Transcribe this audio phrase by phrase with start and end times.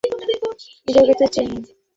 [0.87, 1.55] এই জায়গাটা চেনো?